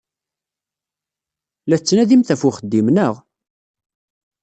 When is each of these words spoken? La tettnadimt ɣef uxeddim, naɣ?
La 1.67 1.77
tettnadimt 1.79 2.31
ɣef 2.33 2.41
uxeddim, 2.49 2.87
naɣ? 2.91 3.15